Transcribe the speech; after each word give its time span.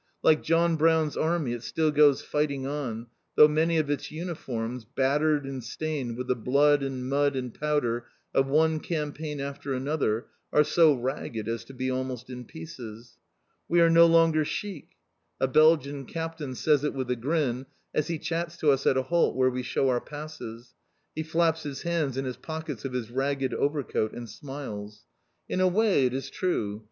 Like 0.23 0.41
John 0.41 0.77
Brown's 0.77 1.15
Army 1.15 1.53
it 1.53 1.61
"still 1.61 1.91
goes 1.91 2.23
fighting 2.23 2.65
on," 2.65 3.05
though 3.35 3.47
many 3.47 3.77
of 3.77 3.87
its 3.91 4.09
uniforms, 4.09 4.83
battered 4.83 5.45
and 5.45 5.63
stained 5.63 6.17
with 6.17 6.25
the 6.27 6.35
blood 6.35 6.81
and 6.81 7.07
mud 7.07 7.35
and 7.35 7.53
powder 7.53 8.07
of 8.33 8.47
one 8.47 8.79
campaign 8.79 9.39
after 9.39 9.75
another, 9.75 10.25
are 10.51 10.63
so 10.63 10.95
ragged 10.95 11.47
as 11.47 11.63
to 11.65 11.75
be 11.75 11.91
almost 11.91 12.31
in 12.31 12.45
pieces. 12.45 13.19
"We 13.69 13.79
are 13.79 13.91
no 13.91 14.07
longer 14.07 14.43
chic!" 14.43 14.93
A 15.39 15.47
Belgian 15.47 16.05
Captain 16.07 16.55
says 16.55 16.83
it 16.83 16.95
with 16.95 17.11
a 17.11 17.15
grin, 17.15 17.67
as 17.93 18.07
he 18.07 18.17
chats 18.17 18.57
to 18.57 18.71
us 18.71 18.87
at 18.87 18.97
a 18.97 19.03
halt 19.03 19.35
where 19.35 19.51
we 19.51 19.61
shew 19.61 19.87
our 19.87 20.01
passes. 20.01 20.73
He 21.13 21.21
flaps 21.21 21.61
his 21.61 21.83
hands 21.83 22.17
in 22.17 22.25
his 22.25 22.37
pockets 22.37 22.85
of 22.85 22.93
his 22.93 23.11
ragged 23.11 23.53
overcoat 23.53 24.13
and 24.13 24.27
smiles. 24.27 25.05
In 25.47 25.61
a 25.61 25.67
way, 25.67 26.07
it 26.07 26.13
is 26.15 26.31
true! 26.31 26.79